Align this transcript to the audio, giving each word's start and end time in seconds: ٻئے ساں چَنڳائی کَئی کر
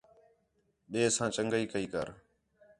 ٻئے 0.91 1.03
ساں 1.15 1.29
چَنڳائی 1.35 1.65
کَئی 1.73 1.85
کر 1.93 2.07